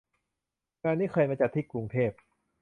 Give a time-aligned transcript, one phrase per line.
[0.83, 2.11] งานนี้เคยมาจัดที่กรุงเทพ